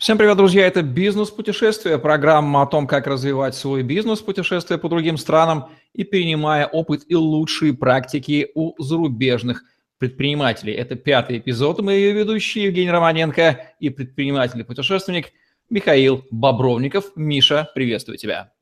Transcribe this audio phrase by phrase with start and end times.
[0.00, 0.66] Всем привет, друзья!
[0.66, 6.66] Это «Бизнес-путешествие», программа о том, как развивать свой бизнес, путешествуя по другим странам и перенимая
[6.66, 9.62] опыт и лучшие практики у зарубежных
[9.98, 10.72] предпринимателей.
[10.72, 11.82] Это пятый эпизод.
[11.82, 15.32] Мы ее ведущие Евгений Романенко и предприниматель-путешественник
[15.68, 17.12] Михаил Бобровников.
[17.14, 18.54] Миша, приветствую тебя.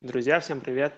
[0.00, 0.94] Друзья, всем привет!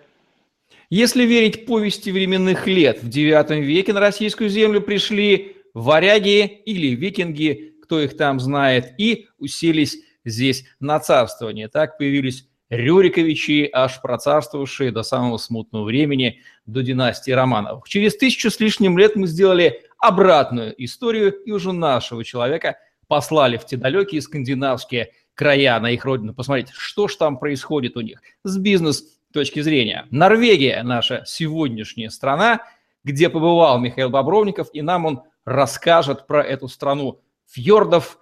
[0.90, 7.74] Если верить повести временных лет, в IX веке на российскую землю пришли варяги или викинги–
[7.88, 11.68] кто их там знает, и уселись здесь на царствование.
[11.68, 17.88] Так появились Рюриковичи, аж процарствовавшие до самого смутного времени, до династии Романовых.
[17.88, 23.64] Через тысячу с лишним лет мы сделали обратную историю, и уже нашего человека послали в
[23.64, 28.58] те далекие скандинавские края на их родину посмотреть, что ж там происходит у них с
[28.58, 30.06] бизнес точки зрения.
[30.10, 32.60] Норвегия, наша сегодняшняя страна,
[33.02, 38.18] где побывал Михаил Бобровников, и нам он расскажет про эту страну фьордов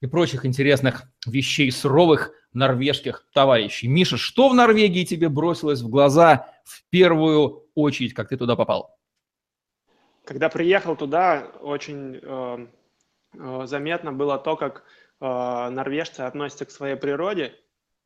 [0.00, 3.86] и прочих интересных вещей суровых норвежских товарищей.
[3.88, 8.96] Миша, что в Норвегии тебе бросилось в глаза в первую очередь, как ты туда попал?
[10.24, 12.66] Когда приехал туда, очень э,
[13.34, 14.84] э, заметно было то, как
[15.20, 15.24] э,
[15.70, 17.54] норвежцы относятся к своей природе.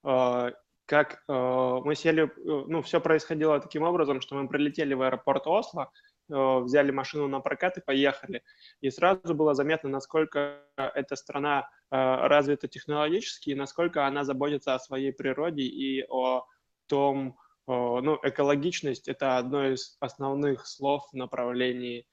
[0.05, 0.53] Э,
[0.87, 5.47] как э, мы сели, э, ну, все происходило таким образом, что мы прилетели в аэропорт
[5.47, 5.91] Осло,
[6.29, 8.43] взяли машину на прокат и поехали.
[8.81, 14.79] И сразу было заметно, насколько эта страна э, развита технологически, и насколько она заботится о
[14.79, 16.47] своей природе и о
[16.87, 22.07] том, ну, экологичность– это одно из основных слов в направлении,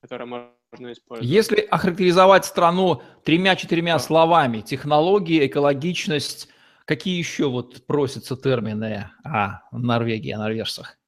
[0.00, 1.30] которое можно использовать.
[1.30, 6.48] Если охарактеризовать страну тремя-четырьмя словами– технологии, экологичность,
[6.86, 10.98] какие еще вот просятся термины о Норвегии, о норвежцах?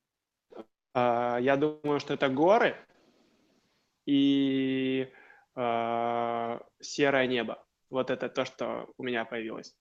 [0.95, 2.77] А, я думаю, что это горы
[4.07, 5.09] и
[5.57, 7.63] э, серое небо.
[7.91, 9.75] Вот это то, что у меня появилось.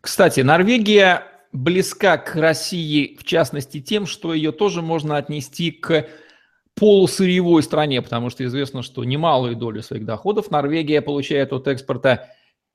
[0.00, 6.08] Кстати, Норвегия близка к России, в частности, тем, что ее тоже можно отнести к
[6.74, 12.30] полусырьевой стране, потому что известно, что немалую долю своих доходов Норвегия получает от экспорта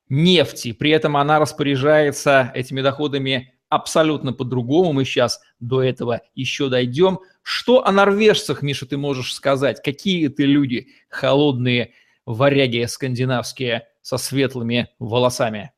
[0.08, 0.72] нефти.
[0.72, 4.92] При этом она распоряжается этими доходами абсолютно по-другому.
[4.92, 7.20] Мы сейчас до этого еще дойдем.
[7.42, 9.82] Что о норвежцах, Миша, ты можешь сказать?
[9.82, 10.88] Какие ты люди?
[11.08, 11.92] Холодные
[12.26, 15.72] варяги скандинавские со светлыми волосами.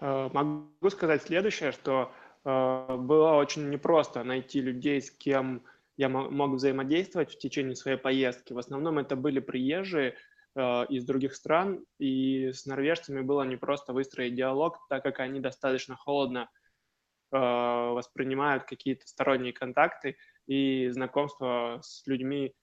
[0.00, 2.12] Э, могу сказать следующее, что
[2.44, 5.62] э, было очень непросто найти людей, с кем
[5.96, 8.52] я мог взаимодействовать в течение своей поездки.
[8.52, 10.16] В основном это были приезжие
[10.54, 15.94] э, из других стран, и с норвежцами было непросто выстроить диалог, так как они достаточно
[15.94, 16.50] холодно
[17.40, 22.54] воспринимают какие-то сторонние контакты, и знакомство с людьми,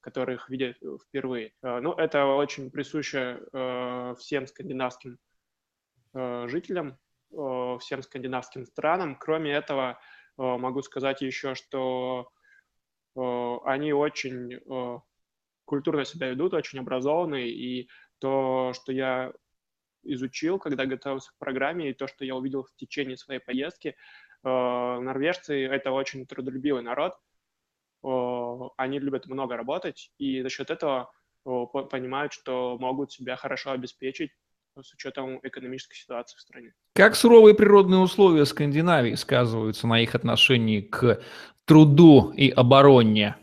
[0.00, 1.52] которых видят впервые.
[1.62, 5.18] Э, ну, это очень присуще э, всем скандинавским
[6.14, 6.98] э, жителям,
[7.30, 9.16] всем скандинавским странам.
[9.16, 10.00] Кроме этого,
[10.38, 12.30] могу сказать еще, что
[13.14, 14.58] они очень
[15.66, 19.34] культурно себя ведут, очень образованные, и то, что я
[20.14, 23.96] изучил, когда готовился к программе, и то, что я увидел в течение своей поездки,
[24.42, 27.14] норвежцы— это очень трудолюбивый народ,
[28.76, 31.10] они любят много работать, и за счет этого
[31.44, 34.32] понимают, что могут себя хорошо обеспечить
[34.80, 36.72] с учетом экономической ситуации в стране.
[36.92, 41.20] Как суровые природные условия Скандинавии сказываются на их отношении к
[41.64, 43.36] труду и обороне?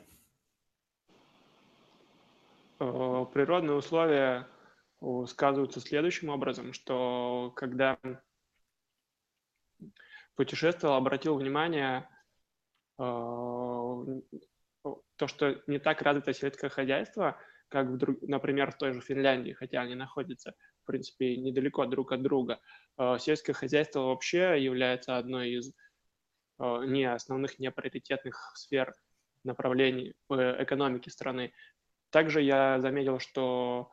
[2.78, 4.48] Природные условия
[5.28, 7.98] сказываются следующим образом, что когда
[10.36, 12.10] путешествовал, обратил внимание,
[12.98, 14.06] то,
[15.28, 17.38] что не так развито сельское хозяйство,
[17.70, 22.12] как, в друг, например, в той же Финляндии, хотя они находятся, в принципе, недалеко друг
[22.12, 22.60] от друга.
[22.98, 25.74] А, сельское хозяйство вообще является одной из
[26.58, 28.94] а, не основных, не приоритетных сфер
[29.44, 31.54] направлений экономики страны.
[32.12, 33.92] Также я заметил, что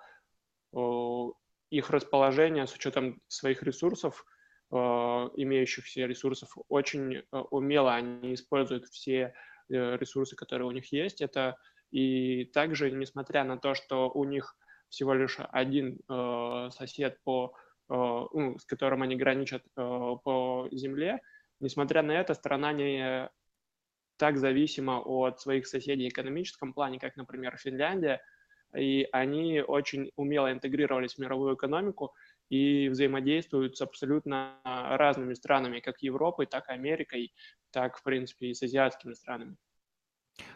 [1.70, 4.24] их расположение с учетом своих ресурсов–
[4.72, 9.34] Э, имеющихся ресурсов очень э, умело они используют все
[9.68, 11.20] э, ресурсы, которые у них есть.
[11.20, 11.58] Это
[11.90, 14.56] и также, несмотря на то, что у них
[14.88, 16.00] всего лишь один
[16.70, 17.54] сосед, по,
[17.88, 21.20] ну, с которым они граничат по земле,
[21.60, 23.30] несмотря на это, страна не
[24.18, 28.20] так зависима от своих соседей в экономическом плане, как, например, Финляндия,
[28.76, 32.12] и они очень умело интегрировались в мировую экономику,
[32.48, 37.32] и взаимодействуют с абсолютно разными странами, как Европой, так и Америкой,
[37.70, 39.56] так, в принципе, и с азиатскими странами.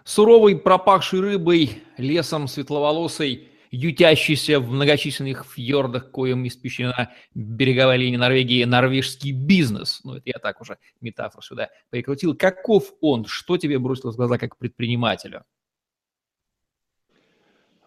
[0.04, 9.32] Суровый, пропахший рыбой, лесом светловолосой ютящийся в многочисленных фьордах, коим испещрена береговая линия Норвегии, норвежский
[9.32, 10.00] бизнес.
[10.04, 12.36] Ну, это я так уже метафору сюда прикрутил.
[12.36, 13.24] Каков он?
[13.26, 15.44] Что тебе бросилось в глаза как предпринимателю?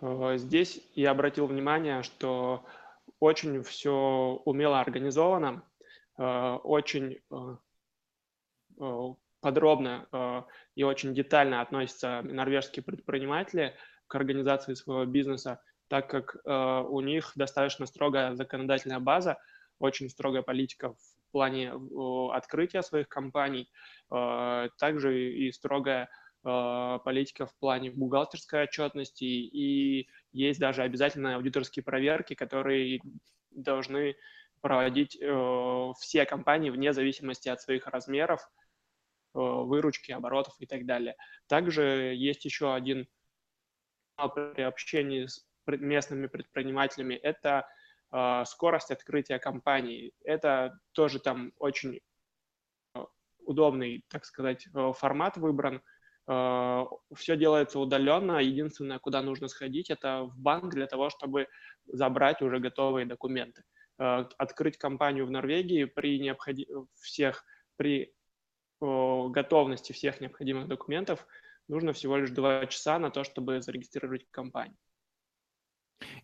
[0.02, 2.66] Э, здесь я обратил внимание, что
[3.20, 5.64] очень все умело организовано,
[6.18, 6.24] э,
[6.64, 7.20] очень
[9.42, 13.76] подробно и очень детально относятся норвежские предприниматели
[14.08, 19.38] к организации своего бизнеса, так как э, у них достаточно строгая законодательная база,
[19.80, 23.70] очень строгая политика в плане э, открытия своих компаний,
[24.12, 26.08] э, также и строгая э,
[26.42, 33.02] политика в плане бухгалтерской отчетности, и есть даже обязательные аудиторские проверки, которые
[33.52, 34.16] должны
[34.62, 41.16] проводить э, все компании вне зависимости от своих размеров, э, выручки, оборотов и так далее.
[41.48, 43.08] Также есть еще один
[44.16, 47.68] при общении с местными предпринимателями, это
[48.12, 50.14] э, скорость открытия компаний.
[50.24, 52.02] Это тоже там очень
[52.94, 53.06] а,
[53.46, 55.82] удобный, так сказать, э, формат выбран.
[56.30, 56.86] Э,
[57.16, 58.40] все делается удаленно.
[58.40, 61.48] Единственное, куда нужно сходить, это в банк для того, чтобы
[61.88, 63.64] забрать уже готовые документы.
[63.98, 66.68] Э, открыть компанию в Норвегии при необходи...
[66.96, 67.44] всех
[67.76, 68.14] при
[68.82, 71.28] готовности всех необходимых документов
[71.68, 74.78] нужно всего лишь два часа на то, чтобы зарегистрировать компанию.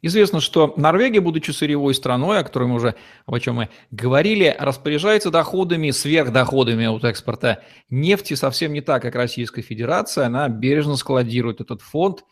[0.02, 2.96] Известно, что Норвегия, будучи сырьевой страной, о которой мы уже,
[3.26, 9.62] о чем мы говорили, распоряжается доходами, сверхдоходами от экспорта нефти совсем не так, как Российская
[9.62, 10.28] Федерация.
[10.28, 12.24] Она бережно складирует этот фонд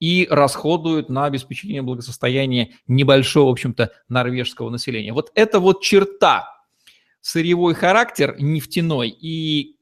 [0.00, 5.12] и расходует на обеспечение благосостояния небольшого, в общем-то, норвежского населения.
[5.12, 6.48] Вот это вот черта,
[7.20, 9.76] сырьевой характер нефтяной и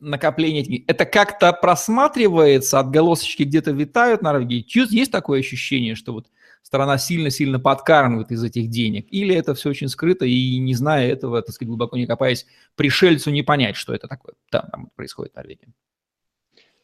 [0.00, 4.64] накопление денег, это как-то просматривается, отголосочки где-то витают на Норвегии?
[4.94, 6.28] Есть такое ощущение, что вот
[6.62, 9.06] страна сильно-сильно подкармливает из этих денег?
[9.10, 12.46] Или это все очень скрыто, и не зная этого, так сказать, глубоко не копаясь,
[12.76, 15.68] пришельцу не понять, что это такое там, там происходит в Норвегии?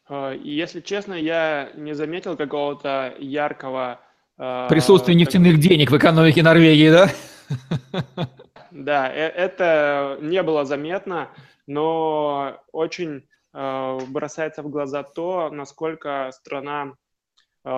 [0.07, 3.99] А, если честно, я не заметил какого-то яркого...
[4.37, 7.09] А, Присутствие нефтяных денег в экономике Норвегии, да?
[8.75, 11.29] Да, э, это не было заметно
[11.67, 16.93] но очень э, бросается в глаза то, насколько страна
[17.63, 17.69] э,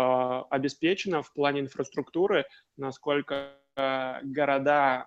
[0.50, 2.46] обеспечена в плане инфраструктуры,
[2.78, 3.54] насколько
[4.24, 5.06] города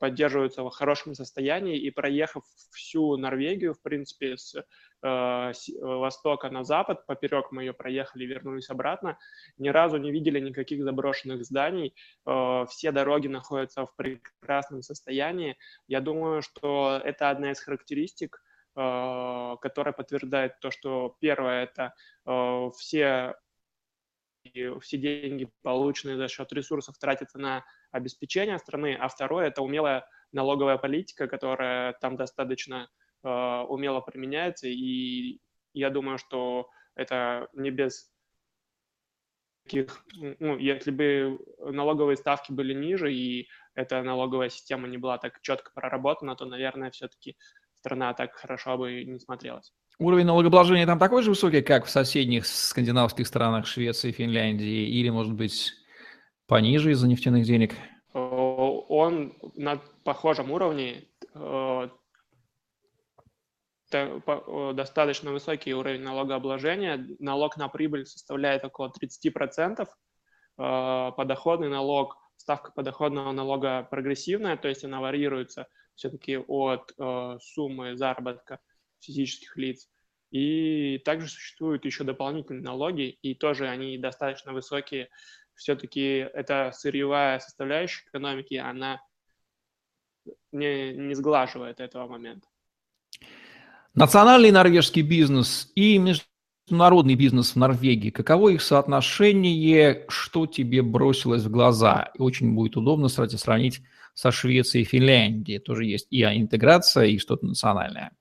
[0.00, 4.62] поддерживаются в хорошем состоянии, и проехав всю Норвегию, в принципе, с, э,
[5.02, 9.18] с э, востока на запад, поперек мы ее проехали, вернулись обратно,
[9.58, 11.94] ни разу не видели никаких заброшенных зданий,
[12.26, 15.56] э, все дороги находятся в прекрасном состоянии.
[15.88, 18.42] Я думаю, что это одна из характеристик,
[18.76, 21.94] э, которая подтверждает то, что первое– это
[22.26, 23.34] э, все
[24.80, 30.78] все деньги, полученные за счет ресурсов, тратятся на обеспечения страны, а второе– это умелая налоговая
[30.78, 32.88] политика, которая там достаточно
[33.22, 35.40] э, умело применяется, и
[35.72, 38.10] я думаю, что это не без
[39.64, 40.04] таких,
[40.40, 45.70] ну, если бы налоговые ставки были ниже, и эта налоговая система не была так четко
[45.74, 47.36] проработана, то, наверное, все-таки
[47.74, 49.72] страна так хорошо бы не смотрелась.
[50.00, 55.32] Уровень налогообложения там такой же высокий, как в соседних скандинавских странах Швеции, Финляндии, или, может
[55.32, 55.72] быть,
[56.46, 57.74] пониже из-за нефтяных денег?
[58.14, 61.88] Э, он на похожем уровне, э,
[63.90, 67.04] э, достаточно высокий уровень налогообложения.
[67.18, 69.88] Налог на прибыль составляет около 30%.
[70.56, 76.92] Подоходный налог, ставка подоходного налога прогрессивная, то есть она варьируется все-таки от
[77.40, 78.58] суммы заработка
[79.00, 79.88] физических лиц.
[80.30, 85.08] И также существуют еще дополнительные налоги, и тоже они достаточно высокие
[85.58, 89.00] все-таки эта сырьевая составляющая экономики, она
[90.52, 92.46] не, не сглаживает этого момента.
[93.94, 101.50] Национальный норвежский бизнес и международный бизнес в Норвегии, каково их соотношение, что тебе бросилось в
[101.50, 102.12] глаза?
[102.14, 103.80] И очень будет удобно, кстати, сравнить
[104.14, 105.58] со Швецией и Финляндией.
[105.58, 108.12] Тоже есть и интеграция, и что-то национальное.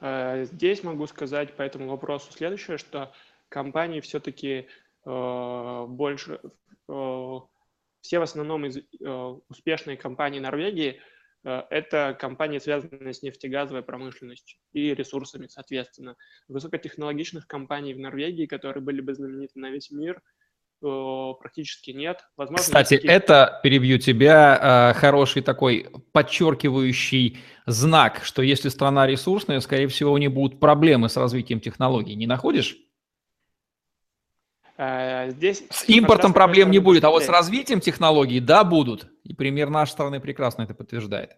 [0.00, 3.12] Э, здесь могу сказать по этому вопросу следующее, что
[3.48, 4.68] компании все-таки
[5.04, 6.40] Э, больше,
[6.88, 7.38] э,
[8.02, 8.78] все в основном из
[9.48, 11.00] успешные компании Норвегии
[11.42, 16.16] это компании, связанные с нефтегазовой промышленностью и ресурсами, соответственно.
[16.48, 20.22] Высокотехнологичных компаний в Норвегии, которые были бы знамениты на весь мир,
[20.80, 22.24] практически нет.
[22.36, 23.12] Возможно, Кстати, такие...
[23.12, 30.30] это, перебью тебя, хороший такой подчеркивающий знак, что если страна ресурсная, скорее всего, у нее
[30.30, 32.14] будут проблемы с развитием технологий.
[32.14, 32.76] Не находишь?
[34.78, 39.08] Здесь с импортом проблем не будет, а вот с развитием технологий, да, будут.
[39.24, 41.36] И пример нашей страны прекрасно это подтверждает.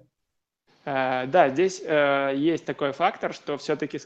[0.84, 3.98] Да, здесь есть такой фактор, что все-таки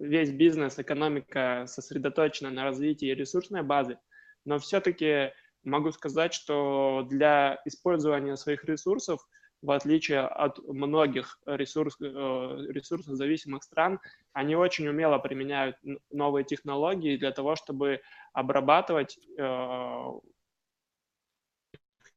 [0.00, 3.98] весь бизнес, экономика сосредоточена на развитии ресурсной базы,
[4.44, 5.32] но все-таки
[5.64, 9.26] могу сказать, что для использования своих ресурсов,
[9.60, 14.00] в отличие от многих ресурс, э, ресурсозависимых стран,
[14.32, 15.76] они очень умело применяют
[16.10, 18.00] новые технологии для того, чтобы
[18.32, 20.10] обрабатывать э,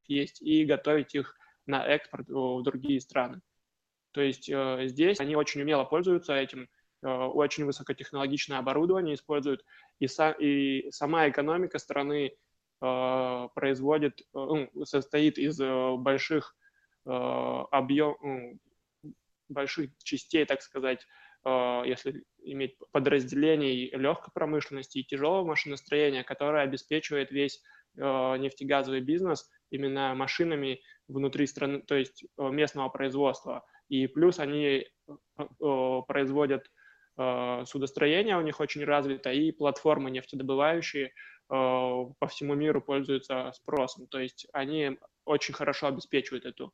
[0.08, 3.41] есть и готовить их на экспорт в другие страны.
[4.12, 6.70] То есть э, здесь они очень умело пользуются этим,
[7.08, 9.64] очень высокотехнологичное оборудование используют,
[10.00, 12.36] и, са, и сама экономика страны
[12.82, 15.60] Э, производит, э, ну, состоит из
[15.98, 16.56] больших
[17.08, 18.60] объем,
[19.48, 21.06] больших частей, так сказать,
[21.46, 27.62] если иметь подразделений легкой промышленности и тяжелого машиностроения, которое обеспечивает весь
[27.94, 33.64] нефтегазовый бизнес именно машинами внутри страны, то есть местного производства.
[33.88, 34.88] И плюс они
[36.08, 36.72] производят
[37.18, 41.12] судостроение, у них очень развито, и платформы нефтедобывающие,
[41.48, 44.08] Э, по всему миру пользуются спросом.
[44.08, 46.72] То есть они очень хорошо обеспечивают эту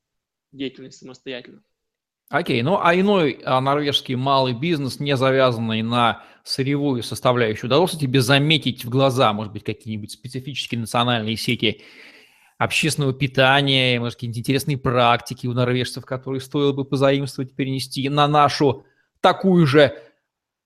[0.51, 1.61] деятельность самостоятельно.
[2.29, 8.21] Окей, ну а иной а, норвежский малый бизнес, не завязанный на сырьевую составляющую, удалось тебе
[8.21, 11.81] заметить в глаза, может быть, какие-нибудь специфические национальные сети
[12.57, 18.85] общественного питания, может, какие-нибудь интересные практики у норвежцев, которые стоило бы позаимствовать, перенести на нашу
[19.19, 19.93] такую же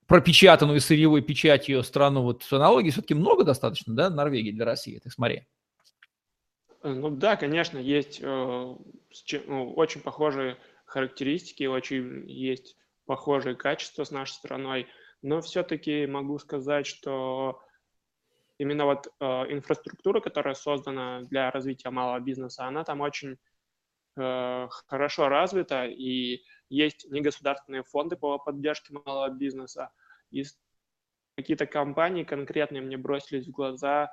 [0.07, 5.47] пропечатанную сырьевой печатью страну, вот аналогии все-таки много достаточно, да, Норвегии для России, ты смотри.
[6.83, 14.11] Э, ну да, конечно, есть э, ну, очень похожие характеристики, очень есть похожие качества с
[14.11, 14.87] нашей страной,
[15.21, 17.61] но все-таки могу сказать, что
[18.57, 23.37] именно вот э, инфраструктура, которая создана для развития малого бизнеса, она там очень
[24.17, 29.91] э, хорошо развита, и есть негосударственные фонды по поддержке малого бизнеса,
[30.31, 30.43] и
[31.35, 34.09] какие-то компании конкретные мне бросились в глаза э,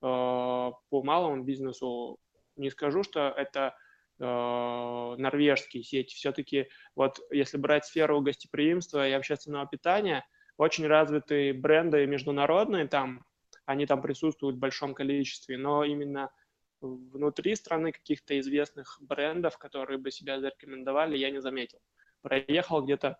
[0.00, 2.18] по малому бизнесу.
[2.56, 3.76] Не скажу, что это
[4.18, 6.14] э, норвежские сети.
[6.14, 10.26] Все-таки вот если брать сферу гостеприимства и общественного питания,
[10.56, 13.24] очень развитые бренды международные там,
[13.66, 16.30] они там присутствуют в большом количестве, но именно
[16.80, 21.80] внутри страны каких-то известных брендов, которые бы себя зарекомендовали, я не заметил
[22.26, 23.18] проехал где-то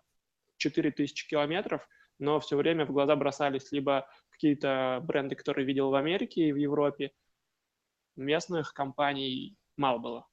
[0.57, 1.87] 4000 километров,
[2.19, 6.57] но все время в глаза бросались либо какие-то бренды, которые видел в Америке и в
[6.57, 7.11] Европе,
[8.17, 10.25] местных компаний мало было.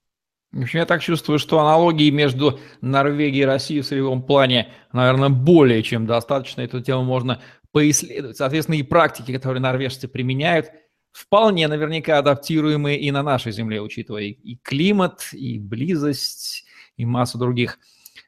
[0.51, 5.29] В общем, я так чувствую, что аналогии между Норвегией и Россией в сырьевом плане, наверное,
[5.29, 6.63] более чем достаточно.
[6.63, 8.37] Эту тему можно поисследовать.
[8.37, 10.71] Соответственно, и практики, которые норвежцы применяют,
[11.15, 16.65] вполне наверняка адаптируемые и на нашей земле, учитывая и климат, и близость,
[16.97, 17.79] и массу других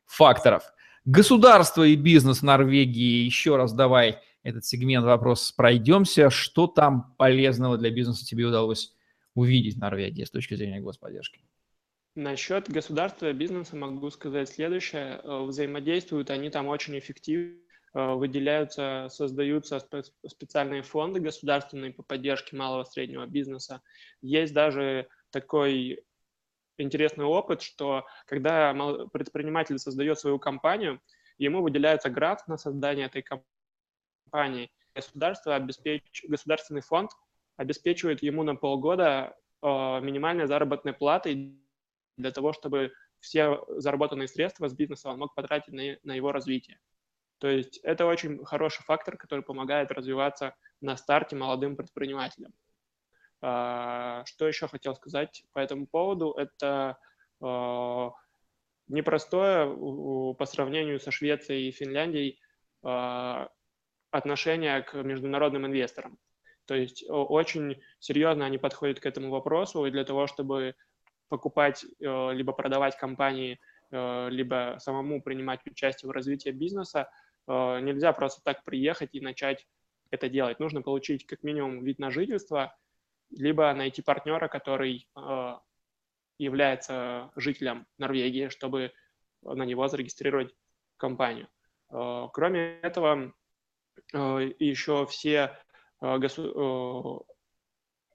[0.07, 0.63] факторов.
[1.05, 6.31] Государство и бизнес Норвегии, еще раз давай этот сегмент вопрос пройдемся.
[6.31, 8.95] Что там полезного для бизнеса тебе удалось
[9.35, 11.41] увидеть в Норвегии с точки зрения господдержки?
[12.15, 15.21] Насчет государства и бизнеса могу сказать следующее.
[15.23, 17.57] Э, взаимодействуют они там очень эффективно,
[17.97, 19.81] выделяются, создаются
[20.27, 23.81] специальные фонды государственные по поддержке малого и среднего бизнеса.
[24.21, 26.05] Есть даже такой
[26.77, 28.75] интересный опыт, что когда
[29.13, 31.01] предприниматель создает свою компанию,
[31.39, 33.25] ему выделяется грант на создание этой
[34.27, 34.71] компании.
[34.95, 36.25] Государство обеспеч...
[36.29, 37.13] Государственный фонд
[37.57, 41.59] обеспечивает ему на полгода э, минимальной заработной платой
[42.19, 46.79] для того, чтобы все заработанные средства с бизнеса он мог потратить на его развитие.
[47.39, 52.53] То есть это очень хороший фактор, который помогает развиваться на старте молодым предпринимателям.
[53.43, 56.33] А, что еще хотел сказать по этому поводу?
[56.33, 56.99] Это
[57.43, 58.13] а,
[58.89, 59.67] непростое
[60.35, 62.41] по сравнению со Швецией и Финляндией
[62.83, 63.51] а,
[64.11, 66.19] отношение к международным инвесторам.
[66.65, 70.75] То есть очень серьезно они подходят к этому вопросу, и для того, чтобы
[71.29, 73.61] покупать либо продавать компании,
[73.93, 77.09] либо самому принимать участие в развитии бизнеса,
[77.49, 79.67] нельзя просто так приехать и начать
[80.11, 80.61] это делать.
[80.61, 82.77] Нужно получить как минимум вид на жительство,
[83.31, 85.55] либо найти партнера, который э,
[86.39, 88.93] является жителем Норвегии, чтобы
[89.43, 90.55] на него зарегистрировать
[90.97, 91.49] компанию.
[91.91, 93.33] Э, кроме этого,
[94.13, 95.59] э, еще все
[96.01, 97.27] госу...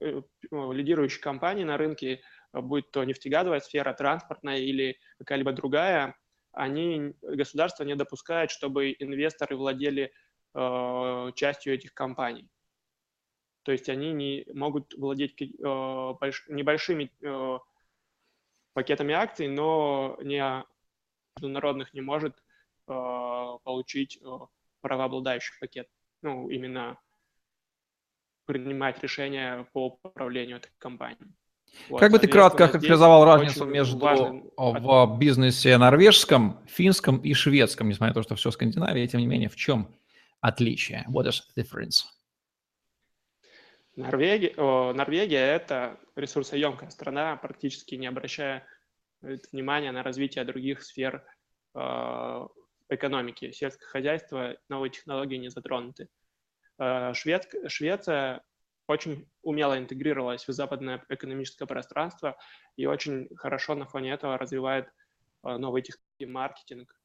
[0.00, 2.22] лидирующие компании на рынке,
[2.52, 6.16] будь то нефтегазовая сфера, транспортная или какая-либо другая,
[6.52, 10.12] они, государство не допускает, чтобы инвесторы владели
[11.34, 12.50] частью этих компаний.
[13.62, 17.58] То есть они не могут владеть э, больш, небольшими э,
[18.72, 20.64] пакетами акций, но не
[21.36, 22.36] международных не может
[22.88, 22.92] э,
[23.62, 24.38] получить э,
[24.80, 25.88] правообладающий пакет.
[26.22, 26.98] Ну, именно
[28.46, 31.32] принимать решения по управлению этой компанией.
[31.98, 33.96] Как бы ты кратко характеризовал разницу между
[34.56, 39.48] в бизнесе норвежском, финском и шведском, несмотря на то, что все Скандинавия, тем не менее,
[39.48, 39.94] в чем
[40.40, 41.04] отличие?
[41.08, 42.04] What is the difference?
[43.96, 48.66] Норвегия, о, Норвегия– это ресурсоемкая страна, практически не обращая
[49.20, 51.22] внимания на развитие других сфер
[51.74, 52.46] э,
[52.88, 53.52] экономики.
[53.52, 56.08] Сельское хозяйство, новые технологии не затронуты.
[56.78, 58.42] Э, Швед, Швеция
[58.86, 62.36] очень умело интегрировалась в западное экономическое пространство
[62.76, 64.86] и очень хорошо на фоне этого развивает
[65.44, 67.00] э, новые технологии, маркетинг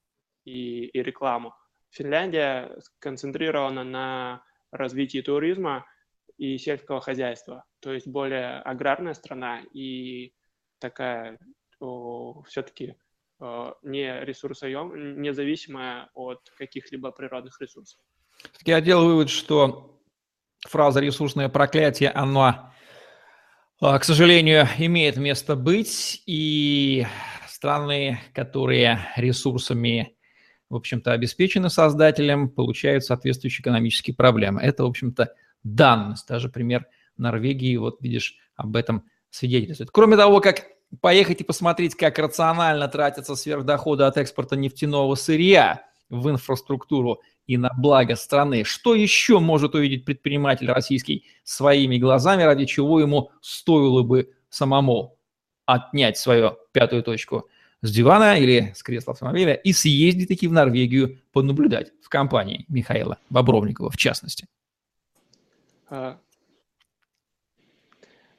[0.46, 1.54] и, и рекламу.
[1.92, 5.86] Финляндия сконцентрирована на развитии туризма
[6.38, 10.34] и сельского хозяйства, то есть более аграрная страна и
[10.80, 11.40] такая
[12.46, 12.96] все-таки
[13.40, 18.00] не ресурсоем, независимая от каких-либо природных ресурсов.
[18.66, 19.97] Я делаю вывод, что
[20.62, 22.74] фраза «ресурсное проклятие», она,
[23.80, 27.06] а, к сожалению, имеет место быть, и
[27.48, 30.16] страны, которые ресурсами,
[30.70, 34.62] в общем-то, обеспечены создателем, получают соответствующие экономические проблемы.
[34.62, 35.34] Это, в общем-то,
[35.64, 36.28] данность.
[36.28, 36.86] Даже пример
[37.18, 39.92] Норвегии, вот видишь, об этом свидетельствует.
[39.92, 40.66] Кроме того, как
[41.02, 47.72] поехать и посмотреть, как рационально тратятся сверхдоходы от экспорта нефтяного сырья в инфраструктуру и на
[47.76, 48.64] благо страны.
[48.64, 55.18] Что еще может увидеть предприниматель российский своими глазами, ради чего ему стоило бы самому
[55.66, 57.50] отнять свою пятую точку
[57.82, 63.18] с дивана или с кресла автомобиля и съездить таки в Норвегию понаблюдать в компании Михаила
[63.30, 64.48] Бобровникова в частности?
[65.90, 66.20] А,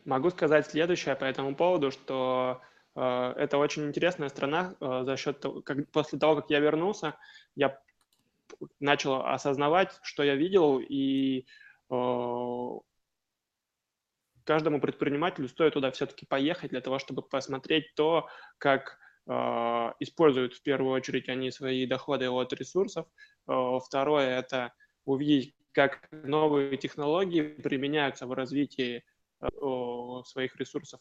[0.05, 2.61] могу сказать следующее по этому поводу, что
[2.95, 7.15] э, это очень интересная страна э, за счет как после того, как я вернулся,
[7.55, 7.79] я
[8.81, 11.47] начал осознавать, что я видел, и
[11.91, 12.79] э,
[14.45, 19.33] каждому предпринимателю стоит туда все-таки поехать для того, чтобы посмотреть то, как э,
[20.01, 23.07] используют в первую очередь они свои доходы от ресурсов.
[23.47, 24.73] Э, второе– это
[25.05, 29.05] увидеть, как новые технологии применяются в развитии
[29.41, 29.47] э,
[30.25, 31.01] своих ресурсов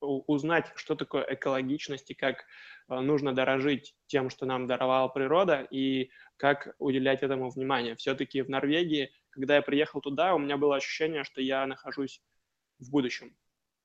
[0.00, 2.44] узнать, что такое экологичность и как
[2.88, 7.96] э, нужно дорожить тем, что нам даровала природа, и как уделять этому внимание.
[7.96, 12.22] Все-таки в Норвегии, когда я приехал туда, у меня было ощущение, что я нахожусь
[12.78, 13.36] в будущем,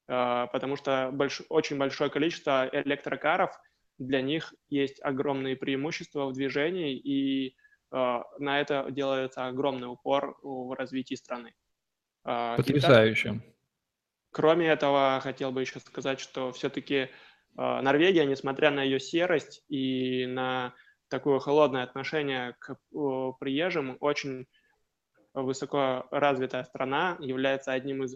[0.07, 1.41] э, потому что больш...
[1.49, 3.51] очень большое количество электрокаров,
[3.97, 7.55] для них есть огромные преимущества в движении, и
[7.91, 11.53] э, на это делается огромный упор в развитии страны.
[12.23, 13.29] Потрясающе.
[13.29, 13.43] Итак,
[14.31, 17.09] Кроме этого, хотел бы еще сказать, что все-таки э,
[17.55, 20.73] Норвегия, несмотря на ее серость и на
[21.09, 22.77] такое холодное отношение к
[23.39, 24.47] приезжим, очень
[25.33, 28.15] высоко развитая страна, является одним из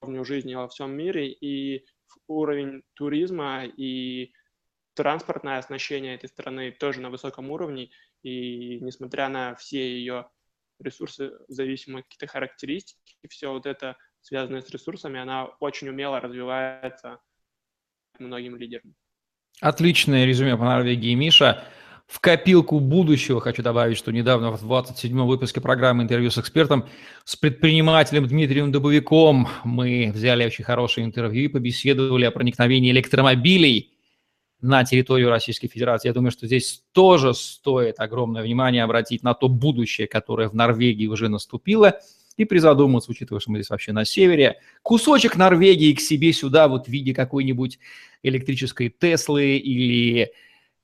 [0.00, 1.84] уровней жизни во всем мире, и
[2.28, 4.32] уровень туризма и
[4.94, 7.90] транспортное оснащение этой страны тоже на высоком уровне,
[8.22, 10.30] и несмотря на все ее
[10.78, 13.96] ресурсы, зависимые какие-то характеристики, все вот это
[14.28, 17.18] связанная с ресурсами, она очень умело развивается
[18.18, 18.94] многим лидерам.
[19.60, 21.64] Отличное резюме по Норвегии, Миша.
[22.06, 26.86] В копилку будущего хочу добавить, что недавно в 27-м выпуске программы «Интервью с экспертом»
[27.24, 33.92] с предпринимателем Дмитрием Дубовиком мы взяли очень хорошее интервью и побеседовали о проникновении электромобилей
[34.60, 36.08] на территорию Российской Федерации.
[36.08, 41.06] Я думаю, что здесь тоже стоит огромное внимание обратить на то будущее, которое в Норвегии
[41.06, 41.98] уже наступило–
[42.38, 46.86] и призадуматься, учитывая, что мы здесь вообще на севере, кусочек Норвегии к себе сюда вот
[46.86, 47.78] в виде какой-нибудь
[48.22, 50.32] электрической Теслы или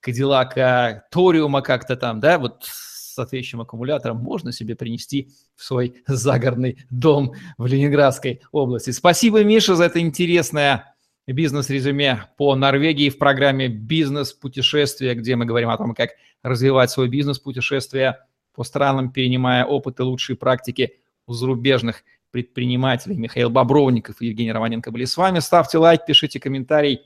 [0.00, 6.84] Кадиллака Ториума как-то там, да, вот с соответствующим аккумулятором можно себе принести в свой загородный
[6.90, 8.90] дом в Ленинградской области.
[8.90, 10.96] Спасибо, Миша, за это интересное
[11.28, 16.10] бизнес-резюме по Норвегии в программе «Бизнес-путешествия», где мы говорим о том, как
[16.42, 18.18] развивать свой бизнес-путешествие
[18.52, 23.16] по странам, перенимая опыт и лучшие практики у зарубежных предпринимателей.
[23.16, 25.38] Михаил Бобровников и Евгений Романенко были с вами.
[25.38, 27.02] Ставьте лайк, пишите комментарий,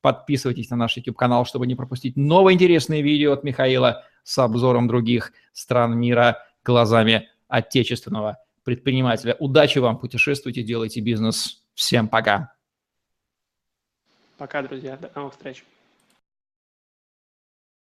[0.00, 5.32] подписывайтесь на наш YouTube-канал, чтобы не пропустить новые интересные видео от Михаила с обзором других
[5.52, 9.34] стран мира глазами отечественного предпринимателя.
[9.38, 11.64] Удачи вам, путешествуйте, делайте бизнес.
[11.74, 12.52] Всем пока.
[14.36, 14.96] Пока, друзья.
[14.96, 15.64] До новых встреч.